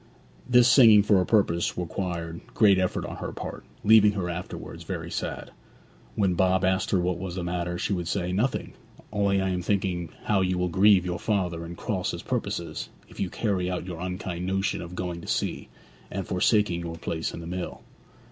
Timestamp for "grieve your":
10.69-11.19